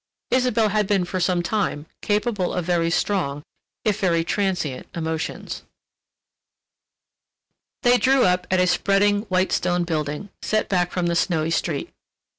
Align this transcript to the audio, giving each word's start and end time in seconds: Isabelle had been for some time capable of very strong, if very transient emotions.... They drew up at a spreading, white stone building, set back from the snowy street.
Isabelle 0.31 0.69
had 0.69 0.87
been 0.87 1.05
for 1.05 1.19
some 1.19 1.43
time 1.43 1.85
capable 2.01 2.55
of 2.55 2.65
very 2.65 2.89
strong, 2.89 3.43
if 3.85 3.99
very 3.99 4.23
transient 4.23 4.87
emotions.... 4.95 5.61
They 7.83 7.99
drew 7.99 8.23
up 8.25 8.47
at 8.49 8.59
a 8.59 8.65
spreading, 8.65 9.25
white 9.29 9.51
stone 9.51 9.83
building, 9.83 10.29
set 10.41 10.67
back 10.67 10.91
from 10.91 11.05
the 11.05 11.15
snowy 11.15 11.51
street. 11.51 11.93